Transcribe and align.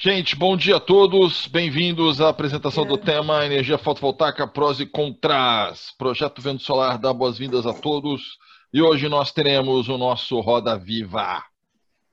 Gente, 0.00 0.36
bom 0.36 0.56
dia 0.56 0.76
a 0.76 0.80
todos. 0.80 1.48
Bem-vindos 1.48 2.20
à 2.20 2.28
apresentação 2.28 2.86
do 2.86 2.96
tema 2.96 3.44
Energia 3.44 3.76
Fotovoltaica 3.76 4.46
Prós 4.46 4.78
e 4.78 4.86
Contras. 4.86 5.92
Projeto 5.98 6.40
Vento 6.40 6.62
Solar 6.62 7.00
dá 7.00 7.12
boas-vindas 7.12 7.66
a 7.66 7.74
todos. 7.74 8.38
E 8.72 8.80
hoje 8.80 9.08
nós 9.08 9.32
teremos 9.32 9.88
o 9.88 9.98
nosso 9.98 10.38
Roda 10.38 10.78
Viva. 10.78 11.42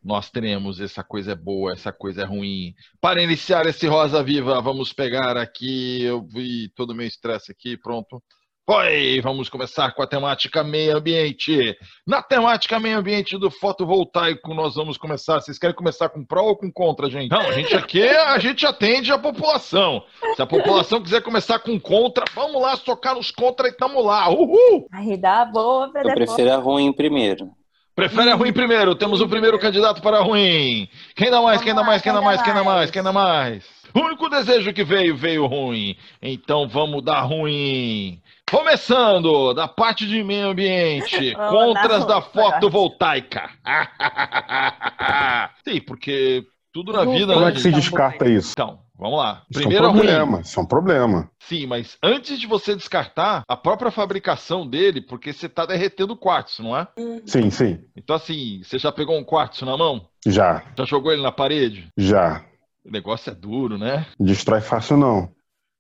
Nós 0.04 0.32
teremos 0.32 0.80
essa 0.82 1.04
coisa 1.04 1.34
é 1.34 1.36
boa, 1.36 1.74
essa 1.74 1.94
coisa 1.94 2.24
é 2.24 2.26
ruim. 2.26 2.74
Para 3.00 3.22
iniciar 3.22 3.68
esse 3.68 3.86
Rosa 3.86 4.24
Viva, 4.24 4.60
vamos 4.64 4.92
pegar 4.92 5.38
aqui. 5.38 6.02
Eu 6.02 6.26
vi 6.26 6.70
todo 6.70 6.90
o 6.90 6.96
meu 6.96 7.06
estresse 7.06 7.52
aqui, 7.52 7.78
pronto. 7.78 8.20
Oi, 8.68 9.22
vamos 9.22 9.48
começar 9.48 9.92
com 9.92 10.02
a 10.02 10.08
temática 10.08 10.64
meio 10.64 10.98
ambiente. 10.98 11.78
Na 12.06 12.24
temática 12.24 12.80
meio 12.80 12.98
ambiente 12.98 13.38
do 13.38 13.52
fotovoltaico, 13.52 14.56
nós 14.56 14.74
vamos 14.74 14.98
começar. 14.98 15.40
Vocês 15.40 15.60
querem 15.60 15.76
começar 15.76 16.10
com 16.10 16.26
pró 16.26 16.46
ou 16.46 16.58
com 16.58 16.72
contra, 16.72 17.08
gente? 17.08 17.30
Não, 17.30 17.42
a 17.42 17.52
gente 17.52 17.76
aqui 17.76 18.02
a 18.02 18.40
gente 18.40 18.66
atende 18.66 19.12
a 19.12 19.20
população. 19.20 20.04
Se 20.36 20.42
a 20.42 20.48
população 20.48 21.00
quiser 21.00 21.22
começar 21.22 21.60
com 21.60 21.80
contra, 21.80 22.26
vamos 22.34 22.60
lá 22.60 22.76
socar 22.76 23.14
nos 23.14 23.30
contra 23.30 23.68
e 23.68 23.72
tamo 23.72 24.02
lá. 24.02 24.32
Uhul! 24.32 24.88
Aí 24.92 25.16
dá 25.16 25.46
boa 25.46 25.92
Eu 25.94 26.14
prefiro 26.16 26.52
a 26.52 26.58
ruim 26.58 26.92
primeiro. 26.92 27.52
Prefere 27.96 28.32
a 28.32 28.36
ruim 28.36 28.52
primeiro. 28.52 28.96
Temos 28.96 29.22
o 29.22 29.30
primeiro 29.30 29.60
candidato 29.60 30.02
para 30.02 30.18
a 30.18 30.24
ruim. 30.24 30.90
Quem 31.16 31.30
dá 31.30 31.40
mais? 31.40 31.62
Quem 31.62 31.76
dá 31.76 31.84
mais? 31.84 32.02
Quem 32.02 32.12
dá 32.12 32.20
mais? 32.20 32.42
Quem 32.42 32.54
dá 32.54 32.64
mais? 32.64 32.90
Quem 32.90 33.04
dá 33.04 33.14
mais? 33.14 33.64
O 33.94 34.00
único 34.00 34.28
desejo 34.28 34.74
que 34.74 34.84
veio, 34.84 35.16
veio 35.16 35.46
ruim. 35.46 35.96
Então 36.22 36.68
vamos 36.68 37.02
dar 37.02 37.22
ruim. 37.22 38.20
Começando 38.50 39.54
da 39.54 39.68
parte 39.68 40.06
de 40.08 40.24
meio 40.24 40.50
ambiente, 40.50 41.34
Vamos 41.38 41.74
contras 41.74 42.06
da 42.06 42.22
fotovoltaica. 42.22 43.50
Sim, 45.68 45.82
porque 45.82 46.46
tudo 46.72 46.94
na 46.94 47.06
vida, 47.06 47.34
Como 47.34 47.46
né? 47.46 47.52
é 47.52 47.54
que 47.54 47.60
se 47.60 47.72
descarta 47.72 48.28
isso? 48.30 48.52
Então, 48.52 48.80
vamos 48.98 49.18
lá. 49.18 49.44
Isso 49.50 49.60
é 49.60 49.62
um 49.62 49.68
Primeiro 49.70 49.88
ruim. 49.92 49.98
problema, 49.98 50.42
isso 50.42 50.60
é 50.60 50.64
um 50.64 50.66
problema. 50.66 51.30
Sim, 51.40 51.66
mas 51.66 51.98
antes 52.04 52.40
de 52.40 52.46
você 52.48 52.76
descartar, 52.76 53.42
a 53.48 53.58
própria 53.58 53.90
fabricação 53.92 54.68
dele, 54.68 55.02
porque 55.02 55.34
você 55.34 55.48
está 55.48 55.66
derretendo 55.66 56.14
o 56.14 56.18
quartzo, 56.18 56.62
não 56.62 56.78
é? 56.78 56.88
Sim, 57.26 57.50
sim. 57.50 57.80
Então, 57.96 58.16
assim, 58.16 58.62
você 58.64 58.78
já 58.78 58.92
pegou 58.92 59.18
um 59.18 59.24
quartzo 59.24 59.66
na 59.66 59.76
mão? 59.76 60.08
Já, 60.28 60.64
Já 60.78 60.86
jogou 60.86 61.12
ele 61.12 61.22
na 61.24 61.32
parede? 61.32 61.88
já. 61.98 62.44
O 62.88 62.92
negócio 62.92 63.32
é 63.32 63.34
duro, 63.34 63.80
né? 63.80 64.06
Destrói 64.20 64.62
fácil 64.62 64.96
não. 64.98 65.32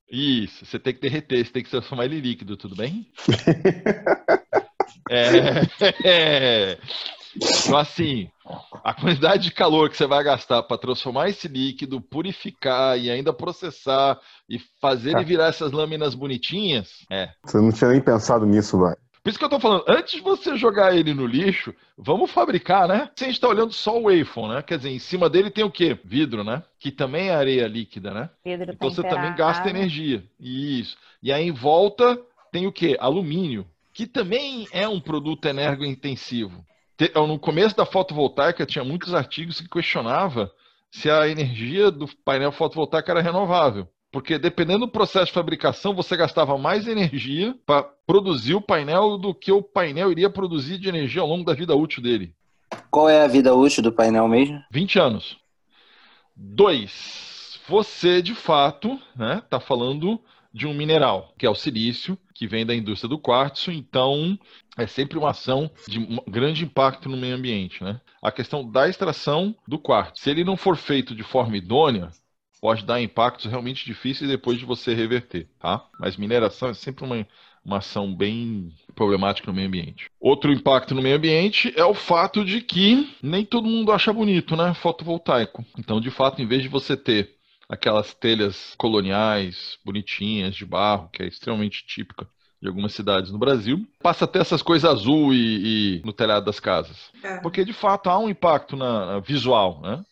Isso, 0.10 0.66
você 0.66 0.78
tem 0.78 0.94
que 0.94 1.02
derreter, 1.02 1.46
você 1.46 1.52
tem 1.52 1.64
que 1.64 1.70
transformar 1.70 2.06
ele 2.06 2.18
em 2.18 2.22
líquido, 2.22 2.56
tudo 2.56 2.76
bem? 2.76 3.12
é, 5.10 6.78
Então, 7.36 7.78
assim, 7.78 8.30
a 8.84 8.94
quantidade 8.94 9.44
de 9.44 9.52
calor 9.52 9.90
que 9.90 9.98
você 9.98 10.08
vai 10.08 10.24
gastar 10.24 10.64
para 10.64 10.78
transformar 10.78 11.30
esse 11.30 11.48
líquido, 11.48 12.00
purificar 12.00 12.98
e 12.98 13.10
ainda 13.10 13.34
processar 13.34 14.20
e 14.50 14.58
fazer 14.80 15.10
ele 15.10 15.20
Tá. 15.20 15.24
virar 15.24 15.48
essas 15.48 15.72
lâminas 15.72 16.16
bonitinhas, 16.16 16.90
é. 17.12 17.30
Você 17.44 17.58
não 17.58 17.72
tinha 17.72 17.90
nem 17.90 18.02
pensado 18.02 18.46
nisso, 18.46 18.78
vai. 18.78 18.96
Por 19.26 19.30
isso 19.32 19.40
que 19.40 19.46
eu 19.46 19.50
tô 19.50 19.60
falando, 19.60 19.84
antes 19.88 20.14
de 20.14 20.22
você 20.22 20.56
jogar 20.56 20.96
ele 20.96 21.12
no 21.12 21.26
lixo, 21.26 21.74
vamos 21.98 22.30
fabricar, 22.30 22.88
né? 22.88 23.10
Se 23.16 23.24
a 23.24 23.28
gente 23.28 23.40
tá 23.40 23.48
olhando 23.48 23.74
só 23.74 23.98
o 24.00 24.04
Wayphone, 24.04 24.54
né? 24.54 24.62
Quer 24.62 24.78
dizer, 24.78 24.92
em 24.92 25.00
cima 25.00 25.28
dele 25.28 25.50
tem 25.50 25.64
o 25.64 25.72
quê? 25.72 25.98
Vidro, 26.06 26.44
né? 26.44 26.62
Que 26.80 26.92
também 26.92 27.30
é 27.30 27.34
areia 27.34 27.68
líquida, 27.68 28.14
né? 28.14 28.30
Vidro 28.46 28.72
Então 28.74 28.88
você 28.92 29.02
também 29.02 29.34
gasta 29.36 29.68
energia. 29.68 30.24
Isso. 30.40 30.96
E 31.24 31.34
aí 31.34 31.48
em 31.48 31.52
volta 31.52 32.22
tem 32.52 32.68
o 32.68 32.72
quê? 32.72 32.96
Alumínio, 33.00 33.66
que 33.92 34.06
também 34.06 34.68
é 34.72 34.88
um 34.88 35.00
produto 35.00 35.48
energointensivo. 35.48 36.64
Te- 36.96 37.12
No 37.16 37.40
começo 37.40 37.76
da 37.76 37.84
fotovoltaica 37.84 38.64
tinha 38.64 38.84
muitos 38.84 39.16
artigos 39.16 39.60
que 39.60 39.68
questionava 39.68 40.52
se 40.92 41.10
a 41.10 41.28
energia 41.28 41.90
do 41.90 42.08
painel 42.24 42.52
fotovoltaico 42.52 43.10
era 43.10 43.24
renovável. 43.24 43.88
Porque 44.16 44.40
dependendo 44.40 44.86
do 44.86 44.88
processo 44.88 45.26
de 45.26 45.34
fabricação, 45.34 45.94
você 45.94 46.16
gastava 46.16 46.58
mais 46.58 46.88
energia 46.88 47.54
para 47.66 47.84
produzir 47.84 48.56
o 48.56 48.62
painel 48.62 49.18
do 49.18 49.36
que 49.36 49.52
o 49.52 49.62
painel 49.62 50.10
iria 50.10 50.30
produzir 50.30 50.78
de 50.78 50.88
energia 50.88 51.22
ao 51.22 51.28
longo 51.28 51.44
da 51.44 51.54
vida 51.54 51.76
útil 51.76 52.02
dele. 52.02 52.34
Qual 52.90 53.10
é 53.10 53.26
a 53.26 53.28
vida 53.28 53.54
útil 53.54 53.84
do 53.84 53.92
painel 53.92 54.26
mesmo? 54.30 54.64
20 54.72 55.00
anos. 55.00 55.38
Dois, 56.34 57.60
você 57.68 58.22
de 58.22 58.34
fato 58.34 58.98
né, 59.18 59.44
tá 59.50 59.60
falando 59.60 60.18
de 60.54 60.66
um 60.66 60.74
mineral, 60.74 61.34
que 61.38 61.46
é 61.46 61.50
o 61.50 61.54
silício, 61.54 62.18
que 62.34 62.48
vem 62.48 62.66
da 62.66 62.74
indústria 62.74 63.10
do 63.10 63.20
quartzo, 63.20 63.70
então 63.70 64.40
é 64.78 64.88
sempre 64.88 65.18
uma 65.18 65.32
ação 65.32 65.70
de 65.90 66.00
grande 66.26 66.64
impacto 66.64 67.10
no 67.10 67.18
meio 67.18 67.36
ambiente. 67.36 67.84
Né? 67.84 68.00
A 68.22 68.32
questão 68.32 68.66
da 68.72 68.88
extração 68.88 69.54
do 69.68 69.78
quartzo, 69.78 70.24
se 70.24 70.30
ele 70.30 70.46
não 70.46 70.56
for 70.56 70.78
feito 70.78 71.14
de 71.14 71.24
forma 71.24 71.58
idônea, 71.58 72.12
pode 72.66 72.84
dar 72.84 73.00
impactos 73.00 73.46
realmente 73.46 73.86
difíceis 73.86 74.28
depois 74.28 74.58
de 74.58 74.66
você 74.66 74.96
reverter, 74.96 75.48
tá? 75.60 75.86
Mas 76.00 76.18
mineração 76.18 76.70
é 76.70 76.74
sempre 76.74 77.06
uma, 77.06 77.28
uma 77.64 77.78
ação 77.78 78.12
bem 78.12 78.74
problemática 78.96 79.46
no 79.46 79.54
meio 79.54 79.68
ambiente. 79.68 80.10
Outro 80.20 80.52
impacto 80.52 80.96
no 80.96 81.02
meio 81.04 81.16
ambiente 81.16 81.72
é 81.78 81.86
o 81.86 81.94
fato 81.94 82.44
de 82.44 82.62
que 82.62 83.08
nem 83.22 83.46
todo 83.46 83.70
mundo 83.70 83.92
acha 83.92 84.12
bonito, 84.12 84.56
né? 84.56 84.74
Fotovoltaico. 84.74 85.64
Então, 85.78 86.02
de 86.02 86.10
fato, 86.10 86.42
em 86.42 86.48
vez 86.48 86.64
de 86.64 86.68
você 86.68 86.98
ter 86.98 87.36
aquelas 87.70 88.16
telhas 88.16 88.74
coloniais, 88.80 89.78
bonitinhas, 89.86 90.56
de 90.56 90.66
barro, 90.66 91.08
que 91.14 91.22
é 91.22 91.28
extremamente 91.28 91.86
típica 91.86 92.28
de 92.60 92.68
algumas 92.68 92.94
cidades 92.94 93.32
no 93.32 93.38
Brasil, 93.38 93.86
passa 94.02 94.26
a 94.26 94.28
ter 94.28 94.40
essas 94.40 94.64
coisas 94.64 94.90
azul 94.90 95.32
e, 95.36 96.00
e 96.00 96.02
no 96.04 96.12
telhado 96.12 96.48
das 96.48 96.60
casas. 96.60 97.12
Porque, 97.44 97.64
de 97.64 97.74
fato, 97.74 98.10
há 98.10 98.18
um 98.18 98.28
impacto 98.28 98.76
na, 98.76 99.06
na 99.06 99.20
visual, 99.20 99.82
né? 99.84 100.04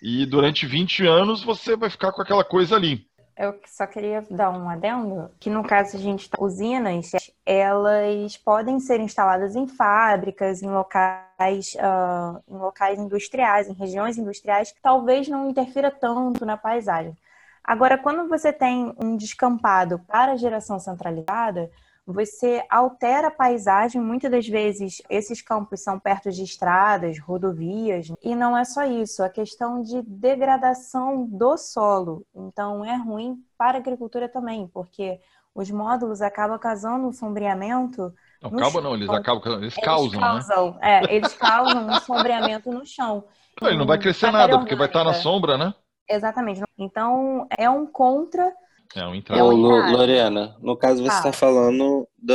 E 0.00 0.26
durante 0.26 0.66
20 0.66 1.06
anos 1.06 1.42
você 1.42 1.76
vai 1.76 1.90
ficar 1.90 2.12
com 2.12 2.22
aquela 2.22 2.44
coisa 2.44 2.76
ali. 2.76 3.06
Eu 3.38 3.54
só 3.66 3.86
queria 3.86 4.24
dar 4.30 4.50
um 4.50 4.66
adendo, 4.66 5.30
que 5.38 5.50
no 5.50 5.62
caso 5.62 5.98
a 5.98 6.00
gente 6.00 6.30
tá, 6.30 6.38
usinas, 6.40 7.10
elas 7.44 8.34
podem 8.38 8.80
ser 8.80 8.98
instaladas 8.98 9.54
em 9.54 9.66
fábricas, 9.66 10.62
em 10.62 10.70
locais, 10.70 11.76
ah, 11.78 12.40
em 12.48 12.56
locais 12.56 12.98
industriais, 12.98 13.68
em 13.68 13.74
regiões 13.74 14.16
industriais, 14.16 14.72
que 14.72 14.80
talvez 14.80 15.28
não 15.28 15.50
interfira 15.50 15.90
tanto 15.90 16.46
na 16.46 16.56
paisagem. 16.56 17.14
Agora, 17.62 17.98
quando 17.98 18.26
você 18.26 18.52
tem 18.52 18.94
um 18.96 19.18
descampado 19.18 19.98
para 19.98 20.36
geração 20.36 20.78
centralizada, 20.78 21.70
você 22.06 22.64
altera 22.70 23.28
a 23.28 23.30
paisagem. 23.30 24.00
Muitas 24.00 24.30
das 24.30 24.46
vezes, 24.46 25.02
esses 25.10 25.42
campos 25.42 25.82
são 25.82 25.98
perto 25.98 26.30
de 26.30 26.44
estradas, 26.44 27.18
rodovias, 27.18 28.12
e 28.22 28.34
não 28.34 28.56
é 28.56 28.64
só 28.64 28.84
isso, 28.84 29.22
a 29.22 29.28
questão 29.28 29.82
de 29.82 30.00
degradação 30.02 31.26
do 31.26 31.56
solo. 31.56 32.24
Então, 32.34 32.84
é 32.84 32.96
ruim 32.96 33.36
para 33.58 33.76
a 33.76 33.80
agricultura 33.80 34.28
também, 34.28 34.68
porque 34.68 35.18
os 35.54 35.70
módulos 35.70 36.20
acabam 36.20 36.58
causando 36.58 37.08
um 37.08 37.12
sombreamento. 37.12 38.12
Não, 38.42 38.50
calma 38.50 38.80
não, 38.80 38.94
eles 38.94 39.08
acabam, 39.08 39.54
eles 39.54 39.74
Eles 39.74 39.84
causam, 39.84 40.20
né? 40.20 40.26
causam, 40.26 40.78
é, 40.82 41.14
eles 41.14 41.34
causam 41.34 41.88
um 41.88 42.00
sombreamento 42.00 42.70
no 42.70 42.86
chão. 42.86 43.24
Não, 43.60 43.68
ele 43.68 43.78
não 43.78 43.86
vai 43.86 43.98
crescer 43.98 44.30
nada, 44.30 44.58
porque 44.58 44.76
vai 44.76 44.86
estar 44.86 45.02
na 45.02 45.14
sombra, 45.14 45.56
né? 45.56 45.74
Exatamente. 46.08 46.62
Então, 46.78 47.48
é 47.56 47.68
um 47.68 47.86
contra. 47.86 48.52
É 48.94 49.06
um 49.06 49.14
É 49.14 49.16
entrave. 49.16 49.42
um 49.42 49.64
Ô. 49.64 49.90
Lorena, 49.96 50.56
no 50.60 50.76
caso 50.76 51.02
você 51.02 51.10
Ah. 51.10 51.16
está 51.18 51.32
falando 51.32 52.06
da, 52.16 52.34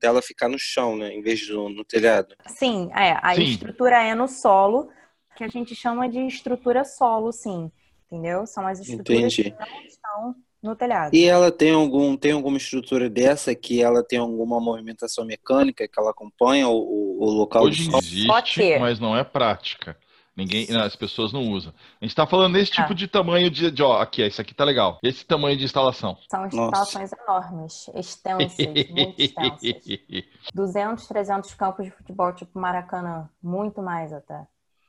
dela 0.00 0.20
ficar 0.22 0.48
no 0.48 0.58
chão, 0.58 0.96
né? 0.96 1.12
Em 1.12 1.22
vez 1.22 1.40
de 1.40 1.52
no, 1.52 1.68
no 1.68 1.84
telhado. 1.84 2.34
Sim, 2.46 2.90
é, 2.94 3.18
a 3.22 3.34
Sim. 3.34 3.42
estrutura 3.42 4.02
é 4.02 4.14
no 4.14 4.26
solo, 4.28 4.88
que 5.36 5.44
a 5.44 5.48
gente 5.48 5.74
chama 5.74 6.08
de 6.08 6.20
estrutura 6.26 6.84
solo, 6.84 7.32
sim. 7.32 7.70
Entendeu? 8.06 8.46
São 8.46 8.66
as 8.66 8.80
estruturas 8.80 9.20
Entendi. 9.20 9.50
que 9.50 9.50
não 9.50 9.82
estão 9.86 10.34
no 10.62 10.76
telhado. 10.76 11.14
E 11.14 11.24
ela 11.24 11.50
tem 11.50 11.72
algum 11.72 12.16
tem 12.16 12.32
alguma 12.32 12.56
estrutura 12.56 13.10
dessa 13.10 13.54
que 13.54 13.82
ela 13.82 14.02
tem 14.02 14.18
alguma 14.18 14.60
movimentação 14.60 15.24
mecânica 15.24 15.86
que 15.88 16.00
ela 16.00 16.10
acompanha 16.10 16.68
o, 16.68 17.18
o- 17.20 17.30
local 17.30 17.64
Hoje 17.64 17.88
existe, 17.94 18.54
ter. 18.54 18.78
mas 18.80 18.98
não 19.00 19.16
é 19.16 19.22
prática. 19.24 19.96
Ninguém, 20.36 20.66
as 20.76 20.96
pessoas 20.96 21.32
não 21.32 21.42
usam. 21.50 21.72
A 22.00 22.04
gente 22.04 22.10
está 22.10 22.26
falando 22.26 22.54
nesse 22.54 22.72
Tá. 22.72 22.82
tipo 22.82 22.94
de 22.94 23.06
tamanho 23.06 23.48
de, 23.50 23.70
de, 23.70 23.82
ó, 23.82 24.00
aqui, 24.00 24.20
esse 24.22 24.40
aqui 24.40 24.52
tá 24.52 24.64
legal. 24.64 24.98
Esse 25.02 25.24
tamanho 25.24 25.56
de 25.56 25.64
instalação. 25.64 26.16
São 26.28 26.44
instalações 26.46 27.12
enormes, 27.12 27.88
extensas, 27.94 28.66
muito 28.90 29.20
extensas. 29.20 29.60
200, 30.52 31.06
300 31.06 31.54
campos 31.54 31.84
de 31.84 31.92
futebol, 31.92 32.32
tipo 32.34 32.58
Maracanã, 32.58 33.28
muito 33.42 33.80
mais 33.80 34.12
até. 34.12 34.44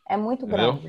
É 0.09 0.17
muito 0.17 0.45
Entendeu? 0.45 0.79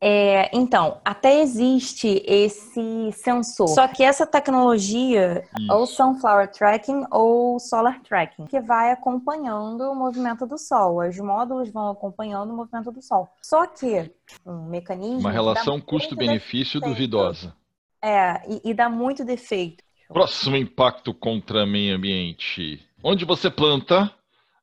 É, 0.00 0.56
então, 0.56 1.00
até 1.04 1.40
existe 1.40 2.22
esse 2.24 3.10
sensor. 3.12 3.66
Só 3.68 3.88
que 3.88 4.04
essa 4.04 4.24
tecnologia, 4.24 5.44
ou 5.68 5.84
Isso. 5.84 5.96
sunflower 5.96 6.48
tracking 6.52 7.04
ou 7.10 7.58
solar 7.58 8.00
tracking, 8.02 8.46
que 8.46 8.60
vai 8.60 8.92
acompanhando 8.92 9.90
o 9.90 9.94
movimento 9.96 10.46
do 10.46 10.56
Sol. 10.56 11.04
Os 11.06 11.18
módulos 11.18 11.70
vão 11.70 11.90
acompanhando 11.90 12.52
o 12.52 12.56
movimento 12.56 12.92
do 12.92 13.02
Sol. 13.02 13.28
Só 13.42 13.66
que 13.66 14.12
um 14.46 14.66
mecanismo. 14.66 15.20
Uma 15.20 15.32
relação 15.32 15.80
custo-benefício 15.80 16.80
duvidosa. 16.80 17.52
É, 18.00 18.40
e, 18.48 18.70
e 18.70 18.74
dá 18.74 18.88
muito 18.88 19.24
defeito. 19.24 19.82
Próximo 20.08 20.56
impacto 20.56 21.12
contra 21.12 21.66
meio 21.66 21.96
ambiente. 21.96 22.80
Onde 23.02 23.24
você 23.24 23.50
planta 23.50 24.12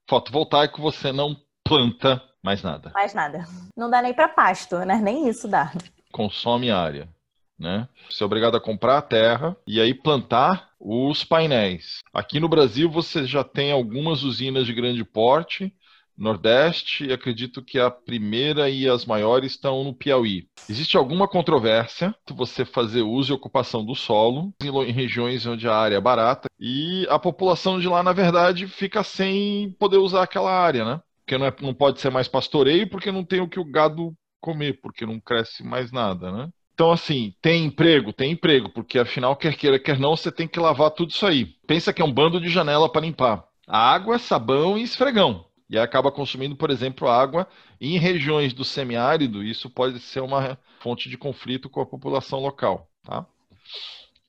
fotovoltaico, 0.08 0.82
você 0.82 1.12
não 1.12 1.36
planta 1.64 2.24
mais 2.45 2.62
nada. 2.62 2.92
Mais 2.94 3.13
nada. 3.15 3.45
Não 3.75 3.89
dá 3.89 4.03
nem 4.03 4.13
pra 4.13 4.27
pasto, 4.30 4.77
né? 4.80 4.97
Nem 5.01 5.27
isso 5.27 5.47
dá. 5.47 5.74
Consome 6.12 6.69
área. 6.69 7.09
né? 7.57 7.89
Você 8.09 8.21
é 8.21 8.25
obrigado 8.25 8.56
a 8.56 8.62
comprar 8.62 9.00
a 9.00 9.01
terra 9.01 9.57
e 9.65 9.81
aí 9.81 9.94
plantar 9.94 10.69
os 10.80 11.24
painéis. 11.24 12.01
Aqui 12.13 12.39
no 12.39 12.47
Brasil 12.47 12.89
você 12.89 13.25
já 13.25 13.44
tem 13.44 13.71
algumas 13.71 14.24
usinas 14.24 14.68
de 14.68 14.74
grande 14.74 15.03
porte, 15.03 15.74
Nordeste, 16.18 17.12
acredito 17.12 17.62
que 17.62 17.77
a 17.77 17.92
primeira 17.92 18.69
e 18.69 18.88
as 18.88 19.06
maiores 19.06 19.51
estão 19.51 19.83
no 19.83 19.94
Piauí. 19.94 20.48
Existe 20.69 20.95
alguma 20.95 21.27
controvérsia 21.27 22.15
você 22.31 22.63
fazer 22.63 23.01
uso 23.01 23.33
e 23.33 23.36
ocupação 23.36 23.83
do 23.83 23.94
solo 23.94 24.53
em 24.62 24.91
regiões 24.94 25.45
onde 25.45 25.68
a 25.68 25.75
área 25.75 25.98
é 25.98 26.01
barata 26.01 26.48
e 26.57 27.06
a 27.09 27.19
população 27.19 27.80
de 27.80 27.88
lá, 27.89 28.01
na 28.01 28.13
verdade, 28.13 28.65
fica 28.68 29.03
sem 29.03 29.71
poder 29.77 29.98
usar 29.98 30.24
aquela 30.24 30.51
área, 30.51 30.86
né? 30.86 31.01
Porque 31.25 31.38
não, 31.38 31.48
é, 31.48 31.56
não 31.62 31.74
pode 31.74 32.00
ser 32.00 32.12
mais 32.12 32.27
pastoreio 32.27 32.88
porque 32.88 33.12
não 33.12 33.25
tem 33.25 33.42
o 33.42 33.50
que 33.50 33.60
o 33.60 33.66
gado 33.66 34.13
comer, 34.39 34.80
porque 34.80 35.06
não 35.06 35.19
cresce 35.19 35.63
mais 35.63 35.92
nada, 35.92 36.31
né? 36.31 36.50
Então, 36.75 36.92
assim, 36.92 37.33
tem 37.42 37.66
emprego? 37.66 38.13
Tem 38.13 38.31
emprego, 38.31 38.69
porque 38.69 39.00
afinal, 39.00 39.36
quer 39.36 39.56
queira, 39.56 39.80
quer 39.80 39.98
não, 39.98 40.16
você 40.16 40.31
tem 40.31 40.48
que 40.48 40.60
lavar 40.60 40.92
tudo 40.92 41.10
isso 41.10 41.25
aí. 41.25 41.45
Pensa 41.66 41.92
que 41.92 42.01
é 42.01 42.06
um 42.06 42.12
bando 42.12 42.39
de 42.39 42.50
janela 42.50 42.92
para 42.92 43.01
limpar. 43.01 43.45
Água, 43.66 44.19
sabão 44.19 44.77
e 44.77 44.83
esfregão. 44.83 45.45
E 45.69 45.80
acaba 45.80 46.12
consumindo, 46.12 46.56
por 46.56 46.69
exemplo, 46.69 47.10
água 47.10 47.48
em 47.81 47.98
regiões 47.98 48.54
do 48.54 48.63
semiárido. 48.63 49.42
Isso 49.42 49.69
pode 49.69 50.00
ser 50.00 50.19
uma 50.19 50.60
fonte 50.80 51.10
de 51.10 51.18
conflito 51.18 51.69
com 51.69 51.81
a 51.81 51.86
população 51.86 52.39
local. 52.39 52.88
Tá? 53.04 53.25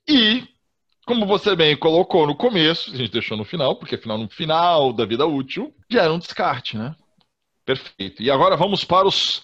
E, 0.07 0.47
como 1.07 1.25
você 1.25 1.55
bem 1.55 1.75
colocou 1.75 2.27
no 2.27 2.35
começo, 2.35 2.91
a 2.93 2.97
gente 2.97 3.13
deixou 3.13 3.37
no 3.37 3.45
final, 3.45 3.77
porque 3.77 3.95
afinal, 3.95 4.17
no 4.17 4.29
final 4.29 4.91
da 4.91 5.05
vida 5.05 5.25
útil, 5.25 5.73
gera 5.89 6.11
um 6.11 6.19
descarte, 6.19 6.77
né? 6.77 6.93
Perfeito. 7.65 8.21
E 8.21 8.29
agora 8.29 8.57
vamos 8.57 8.83
para 8.83 9.07
os 9.07 9.43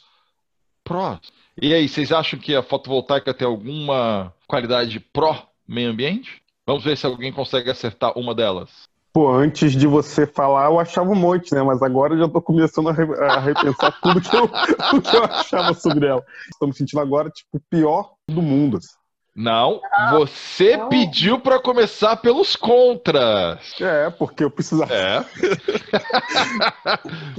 prós. 0.83 1.19
E 1.59 1.73
aí, 1.73 1.87
vocês 1.87 2.11
acham 2.11 2.37
que 2.37 2.53
a 2.53 2.61
fotovoltaica 2.61 3.33
tem 3.33 3.47
alguma 3.47 4.33
qualidade 4.45 4.99
pró-meio 4.99 5.91
ambiente? 5.91 6.41
Vamos 6.65 6.83
ver 6.83 6.97
se 6.97 7.05
alguém 7.05 7.31
consegue 7.31 7.69
acertar 7.69 8.17
uma 8.17 8.35
delas. 8.35 8.69
Pô, 9.13 9.31
antes 9.31 9.73
de 9.73 9.87
você 9.87 10.25
falar, 10.25 10.65
eu 10.65 10.79
achava 10.79 11.11
um 11.11 11.15
monte, 11.15 11.53
né? 11.53 11.61
Mas 11.61 11.81
agora 11.81 12.15
eu 12.15 12.19
já 12.19 12.27
tô 12.27 12.41
começando 12.41 12.89
a, 12.89 12.91
re 12.91 13.03
a 13.21 13.39
repensar 13.39 13.97
tudo 14.01 14.19
que 14.19 14.35
eu, 14.35 14.49
que 15.01 15.15
eu 15.15 15.23
achava 15.23 15.73
sobre 15.75 16.07
ela. 16.07 16.25
Me 16.61 16.73
sentindo 16.73 16.99
agora, 16.99 17.29
tipo, 17.29 17.57
o 17.57 17.61
pior 17.69 18.15
do 18.27 18.41
mundo. 18.41 18.77
Assim. 18.77 19.02
Não, 19.35 19.81
você 20.11 20.77
não. 20.77 20.89
pediu 20.89 21.39
para 21.39 21.59
começar 21.59 22.17
pelos 22.17 22.55
contras. 22.55 23.73
É, 23.81 24.09
porque 24.11 24.43
eu 24.43 24.51
precisava. 24.51 24.93
É. 24.93 25.21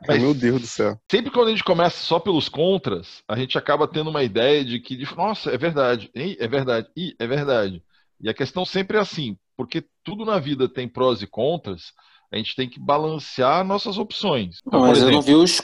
Mas, 0.07 0.21
Meu 0.21 0.35
Deus 0.35 0.61
do 0.61 0.67
céu. 0.67 0.99
Sempre 1.09 1.31
quando 1.31 1.49
a 1.49 1.51
gente 1.51 1.63
começa 1.63 1.99
só 1.99 2.19
pelos 2.19 2.49
contras, 2.49 3.23
a 3.29 3.37
gente 3.37 3.57
acaba 3.57 3.87
tendo 3.87 4.11
uma 4.11 4.25
ideia 4.25 4.65
de 4.65 4.81
que, 4.81 5.07
nossa, 5.17 5.51
é 5.51 5.59
verdade, 5.59 6.11
é 6.15 6.49
verdade, 6.49 6.89
é 6.97 7.27
verdade. 7.27 7.83
E 8.21 8.29
a 8.29 8.35
questão 8.35 8.65
sempre 8.65 8.97
é 8.97 9.01
assim: 9.01 9.37
porque 9.57 9.85
tudo 10.03 10.25
na 10.25 10.39
vida 10.39 10.69
tem 10.69 10.89
prós 10.89 11.23
e 11.23 11.29
contras, 11.29 11.93
a 12.33 12.37
gente 12.37 12.57
tem 12.57 12.69
que 12.69 12.81
balancear 12.81 13.65
nossas 13.65 13.99
opções. 13.99 14.59
Então, 14.67 14.81
mas 14.81 14.99
exemplo, 14.99 15.13
eu 15.13 15.15
não 15.15 15.23
vi 15.23 15.35
os, 15.35 15.63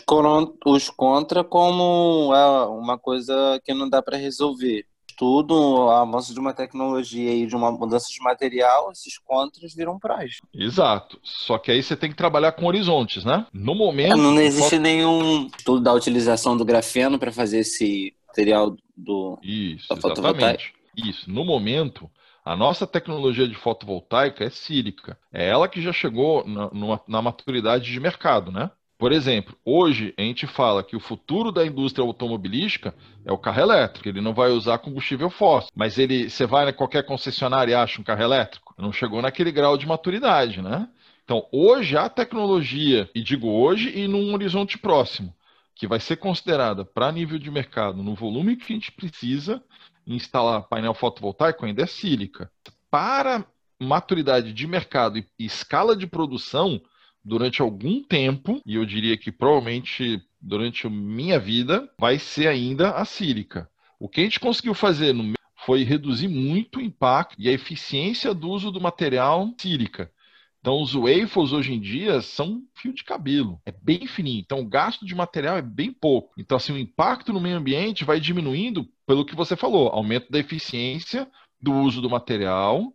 os 0.65 0.91
contra 0.91 1.43
como 1.43 2.33
é, 2.33 2.67
uma 2.67 2.97
coisa 2.97 3.61
que 3.65 3.75
não 3.75 3.88
dá 3.88 4.00
para 4.00 4.17
resolver. 4.17 4.87
Tudo, 5.20 5.52
o 5.52 5.90
avanço 5.90 6.32
de 6.32 6.40
uma 6.40 6.55
tecnologia 6.55 7.34
e 7.34 7.46
de 7.46 7.55
uma 7.55 7.70
mudança 7.70 8.08
de 8.11 8.19
material, 8.22 8.90
esses 8.90 9.19
contras 9.19 9.75
viram 9.75 9.99
prós. 9.99 10.40
Exato. 10.55 11.20
Só 11.22 11.58
que 11.58 11.70
aí 11.70 11.82
você 11.82 11.94
tem 11.94 12.08
que 12.08 12.17
trabalhar 12.17 12.52
com 12.52 12.64
horizontes, 12.64 13.22
né? 13.22 13.44
No 13.52 13.75
momento. 13.75 14.14
É, 14.14 14.17
não 14.17 14.40
existe 14.40 14.78
nenhum 14.78 15.49
estudo 15.49 15.82
da 15.82 15.93
utilização 15.93 16.56
do 16.56 16.64
grafeno 16.64 17.19
para 17.19 17.31
fazer 17.31 17.58
esse 17.58 18.14
material 18.28 18.75
do 18.96 19.38
Isso, 19.43 19.88
da 19.90 19.96
exatamente. 19.96 20.72
Isso. 20.96 21.31
No 21.31 21.44
momento, 21.44 22.11
a 22.43 22.56
nossa 22.56 22.87
tecnologia 22.87 23.46
de 23.46 23.55
fotovoltaica 23.55 24.44
é 24.44 24.49
sílica. 24.49 25.19
É 25.31 25.46
ela 25.46 25.69
que 25.69 25.82
já 25.82 25.93
chegou 25.93 26.49
na, 26.49 26.70
numa, 26.70 27.00
na 27.06 27.20
maturidade 27.20 27.93
de 27.93 28.00
mercado, 28.00 28.50
né? 28.50 28.70
Por 29.00 29.12
exemplo, 29.12 29.56
hoje 29.64 30.12
a 30.19 30.20
gente 30.20 30.47
fala 30.47 30.85
que 30.85 30.94
o 30.94 31.00
futuro 31.00 31.50
da 31.50 31.64
indústria 31.64 32.05
automobilística 32.05 32.94
é 33.25 33.32
o 33.32 33.38
carro 33.38 33.62
elétrico. 33.62 34.06
Ele 34.06 34.20
não 34.20 34.35
vai 34.35 34.50
usar 34.50 34.76
combustível 34.76 35.31
fóssil, 35.31 35.70
mas 35.75 35.97
ele, 35.97 36.29
você 36.29 36.44
vai 36.44 36.69
em 36.69 36.73
qualquer 36.75 37.06
concessionária 37.06 37.73
e 37.73 37.75
acha 37.75 37.99
um 37.99 38.05
carro 38.05 38.23
elétrico. 38.23 38.75
Não 38.76 38.93
chegou 38.93 39.23
naquele 39.23 39.50
grau 39.50 39.79
de 39.79 39.87
maturidade, 39.87 40.61
né? 40.61 40.87
Então, 41.25 41.49
hoje 41.50 41.97
a 41.97 42.11
tecnologia, 42.11 43.08
e 43.14 43.23
digo 43.23 43.49
hoje 43.49 43.91
e 43.99 44.06
num 44.06 44.35
horizonte 44.35 44.76
próximo, 44.76 45.35
que 45.75 45.87
vai 45.87 45.99
ser 45.99 46.17
considerada 46.17 46.85
para 46.85 47.11
nível 47.11 47.38
de 47.38 47.50
mercado 47.50 48.02
no 48.02 48.14
volume 48.14 48.55
que 48.55 48.70
a 48.70 48.76
gente 48.76 48.93
precisa, 48.93 49.64
instalar 50.06 50.69
painel 50.69 50.93
fotovoltaico 50.93 51.64
ainda 51.64 51.85
é 51.85 51.87
sílica. 51.87 52.50
Para 52.91 53.47
maturidade 53.81 54.52
de 54.52 54.67
mercado 54.67 55.19
e 55.19 55.26
escala 55.38 55.97
de 55.97 56.06
produção, 56.06 56.79
durante 57.25 57.62
algum 57.62 58.02
tempo, 58.02 58.61
e 58.64 58.75
eu 58.76 58.84
diria 58.84 59.17
que 59.17 59.31
provavelmente 59.31 60.22
durante 60.40 60.87
a 60.87 60.90
minha 60.90 61.38
vida, 61.38 61.88
vai 61.99 62.19
ser 62.19 62.49
ainda 62.49 62.93
a 62.93 63.05
sílica. 63.05 63.69
O 63.99 64.08
que 64.08 64.20
a 64.20 64.25
gente 64.25 64.40
conseguiu 64.40 64.75
fazer 64.75 65.12
no 65.12 65.34
foi 65.64 65.82
reduzir 65.82 66.28
muito 66.28 66.78
o 66.78 66.82
impacto 66.82 67.37
e 67.38 67.49
a 67.49 67.52
eficiência 67.52 68.32
do 68.32 68.49
uso 68.49 68.70
do 68.70 68.81
material 68.81 69.52
sílica. 69.58 70.11
Então, 70.58 70.81
os 70.81 70.94
waffles 70.94 71.52
hoje 71.52 71.72
em 71.72 71.81
dia 71.81 72.20
são 72.20 72.62
fio 72.75 72.94
de 72.94 73.05
cabelo, 73.05 73.61
é 73.64 73.73
bem 73.73 74.06
fininho. 74.06 74.40
Então, 74.40 74.61
o 74.61 74.66
gasto 74.66 75.05
de 75.06 75.14
material 75.14 75.56
é 75.56 75.62
bem 75.62 75.93
pouco. 75.93 76.32
Então, 76.38 76.56
assim, 76.56 76.73
o 76.73 76.78
impacto 76.78 77.32
no 77.32 77.40
meio 77.40 77.56
ambiente 77.56 78.05
vai 78.05 78.20
diminuindo 78.20 78.87
pelo 79.06 79.25
que 79.25 79.34
você 79.34 79.55
falou, 79.56 79.88
aumento 79.88 80.31
da 80.31 80.38
eficiência 80.38 81.31
do 81.61 81.73
uso 81.75 82.00
do 82.00 82.11
material 82.11 82.93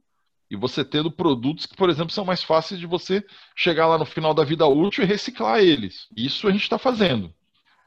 e 0.56 0.60
você 0.60 0.84
tendo 0.84 1.12
produtos 1.12 1.66
que, 1.66 1.76
por 1.76 1.90
exemplo, 1.90 2.12
são 2.12 2.26
mais 2.26 2.42
fáceis 2.42 2.80
de 2.80 2.88
você 2.88 3.24
chegar 3.56 3.88
lá 3.88 3.98
no 3.98 4.06
final 4.06 4.34
da 4.34 4.44
vida 4.44 4.66
útil 4.66 5.04
e 5.04 5.08
reciclar 5.08 5.60
eles. 5.60 6.08
Isso 6.16 6.48
a 6.48 6.52
gente 6.52 6.64
está 6.64 6.80
fazendo. 6.80 7.32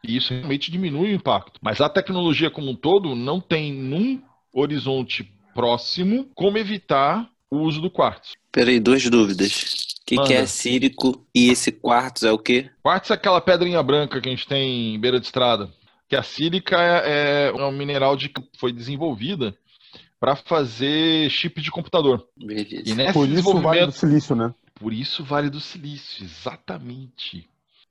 E 0.05 0.17
isso 0.17 0.33
realmente 0.33 0.71
diminui 0.71 1.11
o 1.11 1.15
impacto. 1.17 1.59
Mas 1.61 1.81
a 1.81 1.89
tecnologia 1.89 2.51
como 2.51 2.71
um 2.71 2.77
todo 2.77 3.17
não 3.17 3.41
tem 3.41 3.73
num 3.73 4.23
horizonte 4.53 5.33
próximo 5.55 6.29
como 6.35 6.59
evitar 6.59 7.29
o 7.51 7.59
uso 7.59 7.81
do 7.81 7.91
quartzo. 7.91 8.35
Peraí, 8.53 8.79
duas 8.79 9.09
dúvidas. 9.09 9.87
O 10.03 10.07
que, 10.07 10.17
que, 10.23 10.33
é 10.33 10.47
sílico 10.47 11.27
e 11.35 11.51
esse 11.51 11.73
quartzo 11.73 12.27
é 12.27 12.33
o 12.33 12.39
quê? 12.39 12.71
Quartzo 12.83 13.13
é 13.13 13.17
aquela 13.17 13.41
pedrinha 13.41 13.83
branca 13.83 14.21
que 14.21 14.29
a 14.29 14.31
gente 14.31 14.47
tem 14.47 14.95
em 14.95 15.01
beira 15.01 15.19
de 15.19 15.27
estrada. 15.27 15.71
Que 16.09 16.17
a 16.17 16.23
sílica 16.23 16.77
é, 16.81 17.49
é 17.49 17.53
um 17.53 17.73
mineral 17.73 18.17
de, 18.17 18.31
que 18.31 18.43
foi 18.59 18.73
desenvolvida 18.73 19.55
para 20.21 20.37
fazer 20.37 21.31
chip 21.31 21.61
de 21.61 21.71
computador. 21.71 22.27
E 22.91 22.95
nesse 22.95 23.13
Por 23.13 23.29
isso 23.29 23.61
vale 23.61 23.87
do 23.87 23.93
silício, 23.93 24.37
né? 24.37 24.55
Por 24.75 24.93
isso 24.93 25.25
vale 25.25 25.51
do 25.51 25.61
silício, 25.61 26.25
exatamente. 26.25 27.49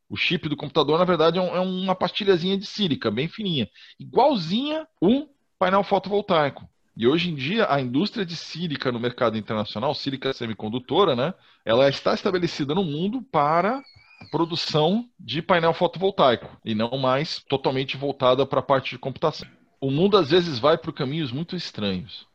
O 0.10 0.16
chip 0.16 0.48
do 0.48 0.56
computador, 0.56 0.98
na 0.98 1.06
verdade, 1.06 1.38
é, 1.38 1.42
é 1.42 1.60
uma 1.60 1.96
pastilhazinha 1.96 2.58
de 2.58 2.66
sílica, 2.66 3.12
bem 3.12 3.28
fininha. 3.28 3.70
Igualzinha 4.00 4.88
um 5.02 5.28
painel 5.60 5.84
fotovoltaico. 5.84 6.68
E 6.96 7.06
hoje 7.06 7.30
em 7.30 7.36
dia, 7.36 7.68
a 7.70 7.80
indústria 7.80 8.26
de 8.26 8.36
sílica 8.36 8.92
no 8.92 9.00
mercado 9.00 9.38
internacional, 9.38 9.94
sílica 9.94 10.34
semicondutora, 10.34 11.16
né, 11.16 11.34
ela 11.64 11.88
está 11.90 12.14
estabelecida 12.14 12.74
no 12.74 12.84
mundo 12.84 13.22
para 13.22 13.84
produção 14.32 15.08
de 15.20 15.42
painel 15.42 15.74
fotovoltaico 15.74 16.58
e 16.66 16.74
não 16.74 16.98
mais 16.98 17.44
totalmente 17.44 17.96
voltada 17.96 18.46
para 18.46 18.60
a 18.60 18.64
parte 18.64 18.92
de 18.92 18.98
computação. 18.98 19.48
O 19.80 19.92
mundo 19.92 20.18
às 20.18 20.30
vezes 20.30 20.60
vai 20.60 20.78
por 20.78 20.94
caminhos 20.94 21.32
muito 21.32 21.56
estranhos. 21.56 22.26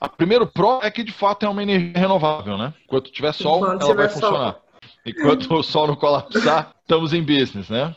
A 0.00 0.08
primeiro 0.08 0.46
pró 0.46 0.80
é 0.82 0.90
que 0.90 1.04
de 1.04 1.12
fato 1.12 1.44
é 1.44 1.48
uma 1.48 1.62
energia 1.62 1.92
renovável, 1.98 2.56
né? 2.56 2.72
Enquanto 2.84 3.12
tiver 3.12 3.32
sol, 3.32 3.58
Enquanto 3.58 3.82
ela 3.82 3.94
vai 3.94 4.08
funcionar. 4.08 4.52
Sol. 4.52 4.62
Enquanto 5.06 5.54
o 5.54 5.62
sol 5.62 5.86
não 5.88 5.96
colapsar, 5.96 6.74
estamos 6.82 7.12
em 7.12 7.22
business, 7.22 7.68
né? 7.68 7.94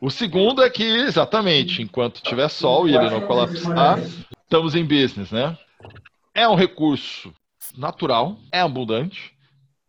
O 0.00 0.10
segundo 0.10 0.62
é 0.62 0.70
que, 0.70 0.84
exatamente, 0.84 1.82
enquanto 1.82 2.22
tiver 2.22 2.48
sol 2.48 2.88
e 2.88 2.94
ele 2.94 3.10
não 3.10 3.20
colapsar, 3.22 3.98
estamos 4.44 4.76
em 4.76 4.84
business, 4.84 5.32
né? 5.32 5.58
É 6.32 6.48
um 6.48 6.54
recurso 6.54 7.34
natural, 7.76 8.38
é 8.52 8.60
abundante 8.60 9.32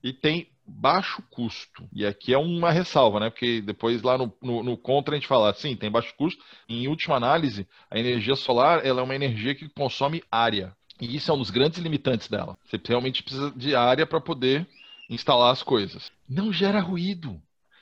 e 0.03 0.11
tem 0.11 0.47
baixo 0.69 1.21
custo. 1.29 1.87
E 1.93 2.05
aqui 2.05 2.33
é 2.33 2.37
uma 2.37 2.71
ressalva, 2.71 3.19
né? 3.19 3.29
Porque 3.29 3.61
depois 3.61 4.01
lá 4.01 4.17
no, 4.17 4.33
no, 4.41 4.63
no, 4.63 4.77
contra 4.77 5.15
a 5.15 5.17
gente 5.17 5.27
fala, 5.27 5.53
sim, 5.53 5.75
tem 5.75 5.91
baixo 5.91 6.13
custo. 6.15 6.43
Em 6.67 6.87
última 6.87 7.15
análise, 7.15 7.67
a 7.89 7.97
energia 7.97 8.35
solar 8.35 8.85
ela 8.85 9.01
é 9.01 9.03
uma 9.03 9.15
energia 9.15 9.55
que 9.55 9.67
consome 9.69 10.23
área. 10.31 10.75
E 11.01 11.15
isso 11.15 11.31
é 11.31 11.33
um 11.33 11.37
dos 11.37 11.49
grandes 11.49 11.79
limitantes 11.79 12.27
dela. 12.27 12.57
Você 12.65 12.79
realmente 12.87 13.23
precisa 13.23 13.51
de 13.51 13.75
área 13.75 14.05
para 14.05 14.21
poder 14.21 14.67
instalar 15.09 15.51
as 15.51 15.63
coisas. 15.63 16.11
Não 16.27 16.53
gera 16.53 16.79
ruído. 16.79 17.41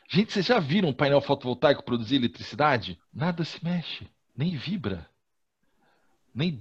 Gente, 0.10 0.32
vocês 0.32 0.46
já 0.46 0.60
viram 0.60 0.90
um 0.90 0.94
painel 0.94 1.20
fotovoltaico 1.20 1.84
produzir 1.84 2.16
eletricidade? 2.16 2.98
Nada 3.14 3.44
se 3.44 3.64
mexe, 3.64 4.08
nem 4.36 4.56
vibra 4.56 5.06
nem 6.38 6.60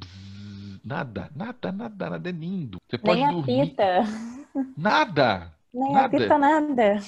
nada, 0.82 1.30
nada, 1.36 1.70
nada, 1.70 2.10
nada. 2.10 2.28
É 2.30 2.32
lindo. 2.32 2.78
Você 2.88 2.96
pode 2.96 3.20
nem 3.20 3.30
dormir. 3.30 3.60
Apita. 3.60 4.04
Nada. 4.74 5.52
Nem 5.76 5.92
nada. 5.92 6.06
apita 6.06 6.38
nada. 6.38 7.00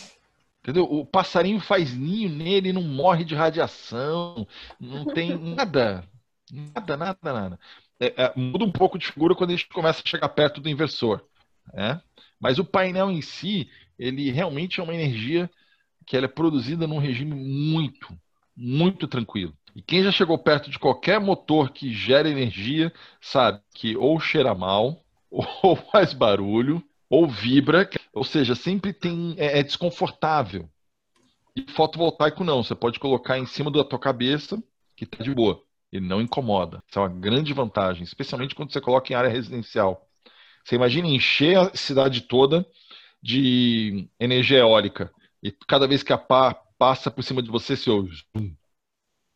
Entendeu? 0.60 0.84
O 0.84 1.06
passarinho 1.06 1.60
faz 1.60 1.94
ninho 1.94 2.28
nele, 2.28 2.72
não 2.72 2.82
morre 2.82 3.25
de 3.25 3.34
radiação, 3.34 4.46
não 4.78 5.06
tem 5.06 5.37
nada. 5.38 6.04
Nada, 6.50 6.96
nada, 6.96 7.18
nada. 7.22 7.60
é, 8.00 8.25
é, 8.25 8.32
muda 8.37 8.64
um 8.64 8.72
pouco 8.72 8.98
de 8.98 9.06
figura 9.06 9.34
quando 9.34 9.50
a 9.50 9.52
gente 9.56 9.68
começa 9.68 10.02
a 10.04 10.08
chegar 10.08 10.28
perto 10.30 10.60
do 10.60 10.68
inversor. 10.68 11.25
Né? 11.72 12.00
Mas 12.40 12.58
o 12.58 12.64
painel 12.64 13.10
em 13.10 13.20
si, 13.22 13.70
ele 13.98 14.30
realmente 14.30 14.80
é 14.80 14.82
uma 14.82 14.94
energia 14.94 15.50
que 16.06 16.16
ela 16.16 16.26
é 16.26 16.28
produzida 16.28 16.87
num 16.87 16.98
regime 16.98 17.34
muito, 17.34 18.08
muito 18.56 19.06
tranquilo. 19.06 19.54
E 19.75 19.82
quem 19.82 20.02
já 20.02 20.10
chegou 20.10 20.38
perto 20.38 20.70
de 20.70 20.78
qualquer 20.78 21.20
motor 21.20 21.70
que 21.70 21.92
gera 21.92 22.28
energia 22.28 22.92
sabe 23.20 23.60
que 23.75 23.96
ou 23.96 24.18
cheira 24.18 24.54
mal, 24.54 25.02
ou 25.30 25.76
faz 25.76 26.12
barulho, 26.12 26.82
ou 27.10 27.26
vibra, 27.26 27.84
ou 28.18 28.25
seja, 28.25 28.54
sempre 28.54 28.92
tem 28.92 29.34
é, 29.38 29.60
é 29.60 29.62
desconfortável. 29.62 30.68
E 31.56 31.64
fotovoltaico 31.70 32.44
não, 32.44 32.62
você 32.62 32.75
pode 32.75 32.98
colocar 32.98 33.38
em 33.38 33.46
cima 33.46 33.70
da 33.70 33.84
tua 33.84 33.98
cabeça 33.98 34.62
que 34.96 35.04
está 35.04 35.22
de 35.22 35.34
boa. 35.34 35.62
Ele 35.90 36.06
não 36.06 36.20
incomoda. 36.20 36.82
Isso 36.88 36.98
é 36.98 37.02
uma 37.02 37.08
grande 37.08 37.52
vantagem, 37.52 38.02
especialmente 38.02 38.54
quando 38.54 38.72
você 38.72 38.80
coloca 38.80 39.12
em 39.12 39.16
área 39.16 39.30
residencial. 39.30 40.06
Você 40.64 40.75
imagina 40.75 41.08
encher 41.08 41.56
a 41.56 41.75
cidade 41.75 42.22
toda 42.22 42.66
de 43.22 44.08
energia 44.20 44.58
eólica 44.58 45.10
e 45.42 45.50
cada 45.50 45.87
vez 45.87 46.02
que 46.02 46.12
a 46.12 46.18
pá 46.18 46.54
passa 46.78 47.10
por 47.10 47.22
cima 47.22 47.42
de 47.42 47.50
você, 47.50 47.76
você 47.76 47.90
ouve 47.90 48.14
zoom, 48.37 48.54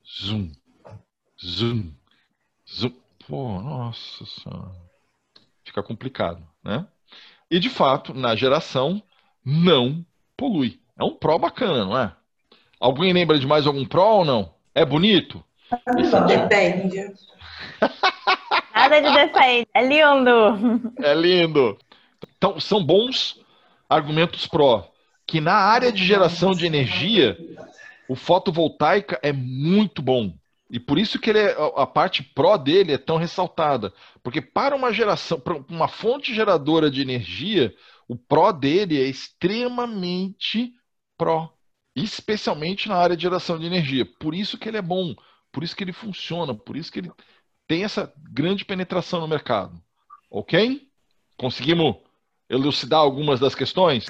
zoom, 0.04 0.52
zoom, 1.42 1.92
zoom. 2.68 2.92
Pô, 3.26 3.60
nossa 3.60 4.26
senhora. 4.26 4.72
Fica 5.64 5.82
complicado, 5.82 6.46
né? 6.62 6.86
E 7.52 7.60
de 7.60 7.68
fato, 7.68 8.14
na 8.14 8.34
geração, 8.34 9.02
não 9.44 10.02
polui. 10.38 10.80
É 10.98 11.04
um 11.04 11.14
Pro 11.14 11.38
bacana, 11.38 11.84
não 11.84 11.98
é? 11.98 12.10
Alguém 12.80 13.12
lembra 13.12 13.38
de 13.38 13.46
mais 13.46 13.66
algum 13.66 13.84
Pro 13.84 14.00
ou 14.00 14.24
não? 14.24 14.54
É 14.74 14.86
bonito? 14.86 15.44
Não, 15.86 16.26
depende. 16.26 17.12
Nada 18.74 19.02
de 19.02 19.12
defende. 19.12 19.68
É 19.74 19.86
lindo. 19.86 20.94
É 21.02 21.14
lindo. 21.14 21.76
Então, 22.38 22.58
são 22.58 22.82
bons 22.82 23.38
argumentos 23.86 24.46
pró. 24.46 24.90
Que 25.26 25.38
na 25.38 25.52
área 25.52 25.92
de 25.92 26.02
geração 26.02 26.52
de 26.52 26.64
energia, 26.64 27.36
o 28.08 28.16
fotovoltaica 28.16 29.20
é 29.22 29.30
muito 29.30 30.00
bom. 30.00 30.32
E 30.72 30.80
por 30.80 30.98
isso 30.98 31.18
que 31.18 31.30
é, 31.30 31.54
a 31.76 31.86
parte 31.86 32.22
pró 32.22 32.56
dele 32.56 32.94
é 32.94 32.98
tão 32.98 33.18
ressaltada. 33.18 33.92
Porque 34.22 34.40
para 34.40 34.74
uma 34.74 34.90
geração, 34.90 35.38
para 35.38 35.54
uma 35.68 35.86
fonte 35.86 36.34
geradora 36.34 36.90
de 36.90 37.02
energia, 37.02 37.74
o 38.08 38.16
pró 38.16 38.50
dele 38.50 38.98
é 38.98 39.04
extremamente 39.04 40.72
pró. 41.18 41.52
Especialmente 41.94 42.88
na 42.88 42.96
área 42.96 43.14
de 43.14 43.22
geração 43.22 43.58
de 43.58 43.66
energia. 43.66 44.06
Por 44.18 44.34
isso 44.34 44.56
que 44.56 44.66
ele 44.66 44.78
é 44.78 44.82
bom, 44.82 45.14
por 45.52 45.62
isso 45.62 45.76
que 45.76 45.84
ele 45.84 45.92
funciona, 45.92 46.54
por 46.54 46.74
isso 46.74 46.90
que 46.90 47.00
ele 47.00 47.12
tem 47.68 47.84
essa 47.84 48.10
grande 48.16 48.64
penetração 48.64 49.20
no 49.20 49.28
mercado. 49.28 49.78
Ok? 50.30 50.88
Conseguimos 51.36 51.96
elucidar 52.48 53.00
algumas 53.00 53.38
das 53.38 53.54
questões? 53.54 54.06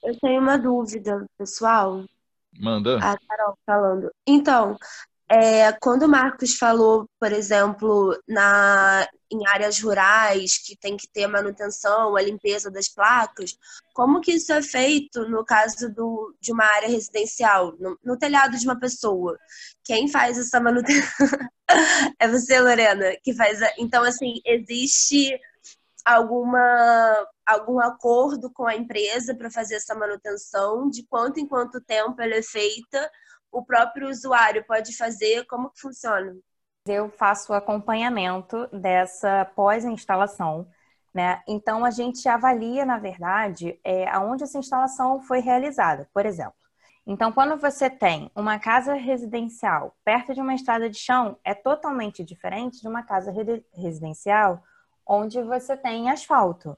Eu 0.00 0.16
tenho 0.20 0.40
uma 0.40 0.56
dúvida, 0.56 1.26
pessoal. 1.36 2.04
Manda. 2.56 2.98
A 2.98 3.18
Carol 3.18 3.58
falando. 3.66 4.12
Então, 4.24 4.78
é, 5.34 5.72
quando 5.80 6.04
o 6.04 6.08
Marcos 6.08 6.56
falou, 6.56 7.08
por 7.18 7.32
exemplo, 7.32 8.16
na, 8.28 9.08
em 9.32 9.44
áreas 9.48 9.80
rurais, 9.80 10.58
que 10.58 10.76
tem 10.76 10.96
que 10.96 11.08
ter 11.08 11.26
manutenção, 11.26 12.14
a 12.14 12.22
limpeza 12.22 12.70
das 12.70 12.88
placas, 12.88 13.58
como 13.92 14.20
que 14.20 14.34
isso 14.34 14.52
é 14.52 14.62
feito 14.62 15.28
no 15.28 15.44
caso 15.44 15.92
do, 15.92 16.36
de 16.40 16.52
uma 16.52 16.64
área 16.64 16.88
residencial, 16.88 17.74
no, 17.80 17.98
no 18.04 18.16
telhado 18.16 18.56
de 18.56 18.64
uma 18.64 18.78
pessoa? 18.78 19.36
Quem 19.82 20.06
faz 20.06 20.38
essa 20.38 20.60
manutenção? 20.60 21.28
é 22.20 22.28
você, 22.28 22.60
Lorena, 22.60 23.16
que 23.20 23.34
faz. 23.34 23.60
A... 23.60 23.72
Então, 23.76 24.04
assim, 24.04 24.34
existe 24.44 25.36
alguma 26.04 27.26
algum 27.44 27.80
acordo 27.80 28.50
com 28.50 28.66
a 28.66 28.76
empresa 28.76 29.34
para 29.34 29.50
fazer 29.50 29.76
essa 29.76 29.94
manutenção, 29.96 30.88
de 30.88 31.02
quanto 31.06 31.40
em 31.40 31.46
quanto 31.46 31.80
tempo 31.80 32.22
ela 32.22 32.36
é 32.36 32.42
feita 32.42 33.10
o 33.54 33.64
próprio 33.64 34.08
usuário 34.08 34.64
pode 34.66 34.96
fazer? 34.96 35.46
Como 35.46 35.70
que 35.70 35.80
funciona? 35.80 36.36
Eu 36.86 37.08
faço 37.08 37.54
acompanhamento 37.54 38.66
dessa 38.72 39.44
pós-instalação. 39.54 40.66
Né? 41.14 41.40
Então, 41.46 41.84
a 41.84 41.90
gente 41.90 42.28
avalia, 42.28 42.84
na 42.84 42.98
verdade, 42.98 43.78
é, 43.84 44.08
aonde 44.08 44.42
essa 44.42 44.58
instalação 44.58 45.20
foi 45.20 45.38
realizada, 45.38 46.08
por 46.12 46.26
exemplo. 46.26 46.54
Então, 47.06 47.30
quando 47.30 47.56
você 47.56 47.88
tem 47.88 48.30
uma 48.34 48.58
casa 48.58 48.94
residencial 48.94 49.94
perto 50.04 50.34
de 50.34 50.40
uma 50.40 50.54
estrada 50.54 50.90
de 50.90 50.98
chão, 50.98 51.38
é 51.44 51.54
totalmente 51.54 52.24
diferente 52.24 52.80
de 52.80 52.88
uma 52.88 53.04
casa 53.04 53.32
residencial 53.72 54.60
onde 55.06 55.40
você 55.42 55.76
tem 55.76 56.10
asfalto. 56.10 56.76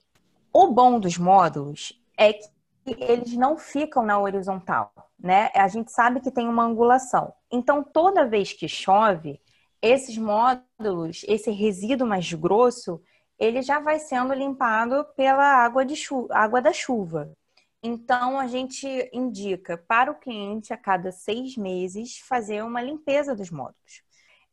O 0.53 0.69
bom 0.69 1.01
dos 1.01 1.17
módulos 1.17 1.99
é 2.19 2.33
que 2.35 2.51
eles 2.99 3.35
não 3.37 3.57
ficam 3.57 4.05
na 4.05 4.19
horizontal 4.19 4.93
né? 5.27 5.51
A 5.55 5.67
gente 5.69 5.91
sabe 5.91 6.21
que 6.21 6.31
tem 6.31 6.49
uma 6.49 6.65
angulação. 6.65 7.35
Então, 7.51 7.83
toda 7.83 8.29
vez 8.29 8.53
que 8.53 8.69
chove, 8.69 9.41
esses 9.83 10.17
módulos, 10.17 11.25
esse 11.29 11.51
resíduo 11.51 12.07
mais 12.07 12.33
grosso, 12.33 13.03
ele 13.39 13.61
já 13.61 13.81
vai 13.81 13.99
sendo 13.99 14.33
limpado 14.33 15.05
pela 15.17 15.45
água, 15.45 15.85
de 15.85 15.97
água 16.31 16.63
da 16.63 16.73
chuva. 16.73 17.37
Então, 17.83 18.39
a 18.39 18.47
gente 18.47 18.87
indica 19.13 19.77
para 19.77 20.11
o 20.11 20.15
cliente, 20.15 20.73
a 20.73 20.77
cada 20.77 21.11
seis 21.11 21.57
meses, 21.57 22.19
fazer 22.21 22.63
uma 22.63 22.81
limpeza 22.81 23.35
dos 23.35 23.51
módulos. 23.51 24.03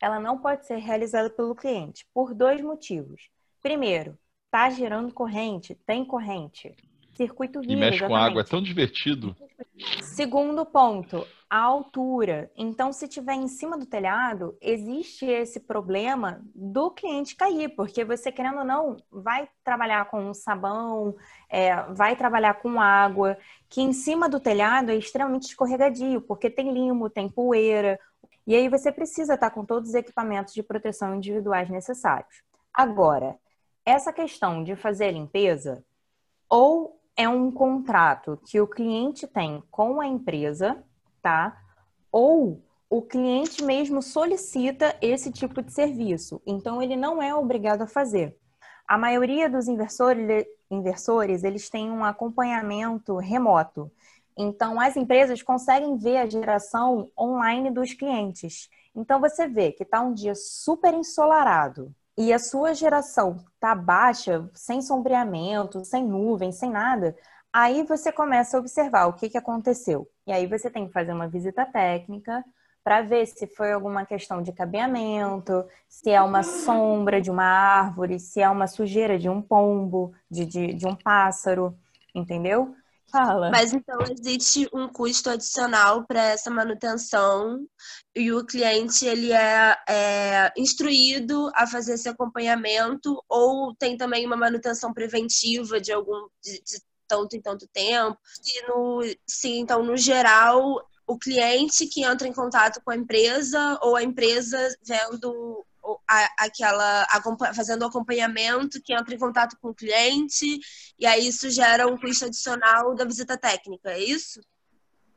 Ela 0.02 0.20
não 0.20 0.40
pode 0.40 0.66
ser 0.66 0.78
realizada 0.78 1.30
pelo 1.30 1.56
cliente 1.56 2.06
por 2.14 2.34
dois 2.34 2.62
motivos. 2.62 3.30
Primeiro, 3.62 4.18
está 4.46 4.70
gerando 4.70 5.14
corrente, 5.14 5.76
tem 5.86 6.04
corrente. 6.04 6.76
Circuito 7.16 7.62
vírus. 7.62 7.76
E 7.76 7.80
mexe 7.80 8.06
com 8.06 8.16
água, 8.16 8.42
é 8.42 8.44
tão 8.44 8.62
divertido. 8.62 9.36
Segundo 10.02 10.66
ponto, 10.66 11.26
a 11.50 11.60
altura. 11.60 12.52
Então, 12.58 12.92
se 12.92 13.08
tiver 13.08 13.36
em 13.36 13.48
cima 13.48 13.78
do 13.78 13.86
telhado, 13.86 14.58
existe 14.60 15.26
esse 15.26 15.60
problema 15.60 16.42
do 16.56 16.90
cliente 16.90 17.36
cair, 17.36 17.70
porque 17.76 18.04
você, 18.04 18.32
querendo 18.32 18.60
ou 18.60 18.66
não, 18.66 18.98
vai 19.12 19.48
trabalhar 19.64 20.06
com 20.06 20.34
sabão, 20.34 21.16
é, 21.50 21.76
vai 21.94 22.16
trabalhar 22.16 22.56
com 22.56 22.82
água, 22.82 23.38
que 23.70 23.82
em 23.82 23.94
cima 23.94 24.28
do 24.28 24.40
telhado 24.40 24.92
é 24.92 24.96
extremamente 24.96 25.44
escorregadio, 25.44 26.22
porque 26.22 26.50
tem 26.50 26.74
limo, 26.74 27.10
tem 27.10 27.30
poeira, 27.30 28.00
e 28.46 28.56
aí 28.56 28.68
você 28.68 28.92
precisa 28.92 29.36
estar 29.36 29.52
com 29.52 29.64
todos 29.64 29.90
os 29.90 29.96
equipamentos 29.96 30.54
de 30.54 30.64
proteção 30.64 31.16
individuais 31.16 31.70
necessários. 31.70 32.44
Agora, 32.74 33.38
essa 33.86 34.12
questão 34.12 34.64
de 34.64 34.76
fazer 34.76 35.12
limpeza, 35.12 35.84
ou 36.50 37.00
é 37.16 37.28
um 37.30 37.52
contrato 37.52 38.40
que 38.46 38.60
o 38.60 38.68
cliente 38.68 39.28
tem 39.28 39.64
com 39.70 40.02
a 40.02 40.08
empresa, 40.08 40.84
tá? 41.22 41.58
Ou 42.12 42.62
o 42.90 43.02
cliente 43.02 43.64
mesmo 43.64 44.02
solicita 44.02 44.96
esse 45.02 45.32
tipo 45.32 45.62
de 45.62 45.72
serviço. 45.72 46.42
Então, 46.46 46.82
ele 46.82 46.96
não 46.96 47.22
é 47.22 47.34
obrigado 47.34 47.84
a 47.84 47.88
fazer. 47.88 48.38
A 48.88 48.98
maioria 48.98 49.50
dos 49.50 49.68
inversores, 49.68 50.46
inversores 50.70 51.44
eles 51.44 51.70
têm 51.70 51.90
um 51.90 52.04
acompanhamento 52.04 53.18
remoto. 53.18 53.92
Então, 54.38 54.80
as 54.80 54.98
empresas 54.98 55.42
conseguem 55.42 55.96
ver 55.96 56.18
a 56.18 56.26
geração 56.26 57.10
online 57.18 57.72
dos 57.72 57.94
clientes. 57.94 58.70
Então, 58.96 59.20
você 59.20 59.48
vê 59.48 59.72
que 59.72 59.84
está 59.84 60.02
um 60.02 60.14
dia 60.14 60.36
super 60.36 60.94
ensolarado, 60.94 61.94
e 62.18 62.32
a 62.32 62.40
sua 62.40 62.74
geração 62.74 63.38
tá 63.60 63.74
baixa, 63.74 64.50
sem 64.54 64.82
sombreamento, 64.82 65.84
sem 65.84 66.06
nuvem, 66.06 66.52
sem 66.52 66.70
nada, 66.70 67.16
aí 67.52 67.84
você 67.84 68.12
começa 68.12 68.58
a 68.58 68.60
observar 68.60 69.08
o 69.08 69.14
que, 69.14 69.30
que 69.30 69.38
aconteceu. 69.38 70.08
E 70.28 70.32
aí 70.32 70.48
você 70.48 70.70
tem 70.70 70.88
que 70.88 70.94
fazer 70.94 71.14
uma 71.14 71.28
visita 71.28 71.66
técnica 71.66 72.44
para 72.84 73.02
ver 73.02 73.26
se 73.26 73.48
foi 73.48 73.72
alguma 73.72 74.06
questão 74.06 74.42
de 74.42 74.52
cabeamento, 74.52 75.66
se 75.88 76.12
é 76.12 76.22
uma 76.22 76.44
sombra 76.44 77.22
de 77.22 77.32
uma 77.32 77.46
árvore, 77.46 78.20
se 78.20 78.42
é 78.42 78.50
uma 78.50 78.68
sujeira 78.68 79.18
de 79.18 79.30
um 79.30 79.42
pombo, 79.42 80.14
de, 80.30 80.46
de, 80.46 80.74
de 80.74 80.86
um 80.86 80.96
pássaro, 80.96 81.78
entendeu? 82.14 82.76
Fala. 83.14 83.52
Mas 83.52 83.72
então 83.72 84.00
existe 84.10 84.68
um 84.74 84.88
custo 84.88 85.30
adicional 85.30 86.04
para 86.08 86.30
essa 86.30 86.50
manutenção 86.50 87.64
e 88.16 88.32
o 88.32 88.44
cliente 88.44 89.06
ele 89.06 89.32
é, 89.32 89.78
é, 89.88 90.54
instruído 90.58 91.52
a 91.54 91.68
fazer 91.68 91.94
esse 91.94 92.10
acompanhamento 92.10 93.24
ou 93.30 93.76
tem 93.76 93.96
também 93.96 94.26
uma 94.26 94.36
manutenção 94.36 94.92
preventiva 94.92 95.80
de 95.80 95.92
algum 95.92 96.28
de, 96.44 96.54
de 96.54 96.82
tanto 97.08 97.36
em 97.36 97.42
tanto 97.42 97.68
tempo. 97.72 98.18
E 98.44 98.68
no, 98.68 99.02
então 99.46 99.84
no 99.84 99.96
geral 99.96 100.84
o 101.06 101.20
cliente 101.20 101.86
que 101.86 102.04
entra 102.04 102.28
em 102.28 102.34
contato 102.34 102.82
com 102.84 102.90
a 102.90 102.96
empresa 102.96 103.78
ou 103.84 103.96
a 103.96 104.02
empresa 104.02 104.58
vendo 104.84 105.64
aquela 106.38 107.06
fazendo 107.54 107.86
acompanhamento 107.86 108.82
que 108.82 108.94
entra 108.94 109.14
em 109.14 109.20
contato 109.20 109.58
com 109.62 109.70
o 109.70 109.76
cliente 109.76 110.60
e 110.98 111.06
aí 111.06 111.28
isso 111.28 111.50
gera 111.50 111.88
um 111.88 111.98
custo 111.98 112.26
adicional 112.26 112.96
da 112.96 113.06
visita 113.06 113.38
técnica, 113.38 113.92
é 113.92 114.00
isso? 114.00 114.40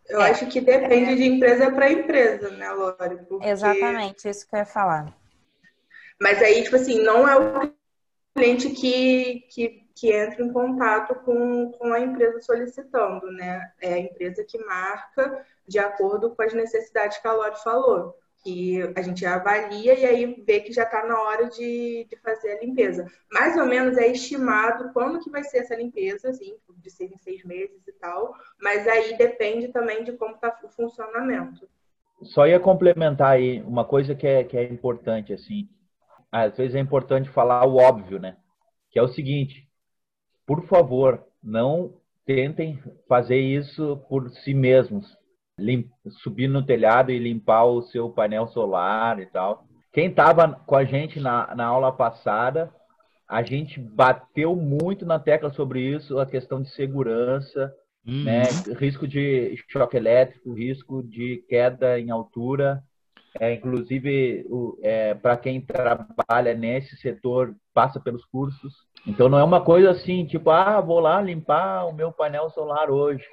Eu 0.08 0.20
é. 0.20 0.30
acho 0.30 0.46
que 0.46 0.60
depende 0.60 1.16
de 1.16 1.24
empresa 1.24 1.70
para 1.70 1.90
empresa, 1.90 2.50
né, 2.50 2.70
Lore? 2.70 3.24
Porque... 3.28 3.46
Exatamente, 3.46 4.28
isso 4.28 4.48
que 4.48 4.54
eu 4.54 4.60
ia 4.60 4.66
falar. 4.66 5.12
Mas 6.20 6.40
aí, 6.40 6.62
tipo 6.62 6.76
assim, 6.76 7.02
não 7.02 7.28
é 7.28 7.36
o 7.36 7.72
cliente 8.34 8.70
que, 8.70 9.46
que, 9.50 9.84
que 9.94 10.12
entra 10.12 10.42
em 10.42 10.52
contato 10.52 11.14
com, 11.24 11.72
com 11.72 11.92
a 11.92 12.00
empresa 12.00 12.40
solicitando, 12.40 13.30
né? 13.32 13.72
É 13.80 13.94
a 13.94 13.98
empresa 13.98 14.44
que 14.44 14.58
marca 14.64 15.44
de 15.66 15.78
acordo 15.78 16.30
com 16.30 16.42
as 16.42 16.54
necessidades 16.54 17.18
que 17.18 17.26
a 17.26 17.32
Lore 17.32 17.62
falou 17.62 18.16
que 18.46 18.80
a 18.94 19.02
gente 19.02 19.26
avalia 19.26 19.98
e 19.98 20.04
aí 20.04 20.44
vê 20.46 20.60
que 20.60 20.72
já 20.72 20.84
está 20.84 21.04
na 21.04 21.20
hora 21.20 21.48
de, 21.48 22.06
de 22.08 22.16
fazer 22.18 22.52
a 22.52 22.60
limpeza. 22.60 23.04
Mais 23.32 23.56
ou 23.56 23.66
menos 23.66 23.98
é 23.98 24.06
estimado 24.06 24.92
quando 24.92 25.18
que 25.18 25.28
vai 25.28 25.42
ser 25.42 25.58
essa 25.58 25.74
limpeza, 25.74 26.30
assim, 26.30 26.54
de 26.76 26.88
seis 26.88 27.10
em 27.10 27.18
seis 27.18 27.44
meses 27.44 27.84
e 27.88 27.92
tal, 27.94 28.32
mas 28.62 28.86
aí 28.86 29.18
depende 29.18 29.66
também 29.68 30.04
de 30.04 30.12
como 30.12 30.36
está 30.36 30.56
o 30.62 30.68
funcionamento. 30.68 31.68
Só 32.22 32.46
ia 32.46 32.60
complementar 32.60 33.32
aí 33.32 33.60
uma 33.62 33.84
coisa 33.84 34.14
que 34.14 34.28
é, 34.28 34.44
que 34.44 34.56
é 34.56 34.62
importante, 34.62 35.32
assim, 35.32 35.68
às 36.30 36.56
vezes 36.56 36.76
é 36.76 36.78
importante 36.78 37.28
falar 37.28 37.66
o 37.66 37.78
óbvio, 37.78 38.20
né? 38.20 38.36
Que 38.92 38.98
é 39.00 39.02
o 39.02 39.08
seguinte, 39.08 39.68
por 40.46 40.64
favor, 40.68 41.20
não 41.42 41.94
tentem 42.24 42.80
fazer 43.08 43.40
isso 43.40 43.96
por 44.08 44.30
si 44.30 44.54
mesmos 44.54 45.18
subir 46.22 46.48
no 46.48 46.62
telhado 46.62 47.10
e 47.10 47.18
limpar 47.18 47.64
o 47.64 47.82
seu 47.82 48.10
painel 48.10 48.46
solar 48.48 49.18
e 49.20 49.26
tal. 49.26 49.64
Quem 49.92 50.08
estava 50.08 50.52
com 50.66 50.76
a 50.76 50.84
gente 50.84 51.18
na, 51.18 51.54
na 51.54 51.64
aula 51.64 51.90
passada, 51.90 52.70
a 53.26 53.42
gente 53.42 53.80
bateu 53.80 54.54
muito 54.54 55.06
na 55.06 55.18
tecla 55.18 55.50
sobre 55.50 55.80
isso, 55.80 56.18
a 56.18 56.26
questão 56.26 56.60
de 56.60 56.68
segurança, 56.70 57.72
uhum. 58.06 58.24
né? 58.24 58.42
risco 58.78 59.08
de 59.08 59.56
choque 59.68 59.96
elétrico, 59.96 60.52
risco 60.52 61.02
de 61.02 61.42
queda 61.48 61.98
em 61.98 62.10
altura. 62.10 62.82
É, 63.38 63.52
inclusive, 63.52 64.46
é, 64.82 65.14
para 65.14 65.36
quem 65.36 65.60
trabalha 65.60 66.54
nesse 66.54 66.96
setor, 66.96 67.54
passa 67.74 68.00
pelos 68.00 68.24
cursos. 68.26 68.74
Então, 69.06 69.28
não 69.28 69.38
é 69.38 69.44
uma 69.44 69.60
coisa 69.62 69.90
assim, 69.90 70.24
tipo, 70.24 70.50
ah, 70.50 70.80
vou 70.80 71.00
lá 71.00 71.20
limpar 71.20 71.86
o 71.86 71.92
meu 71.92 72.10
painel 72.10 72.48
solar 72.50 72.90
hoje. 72.90 73.24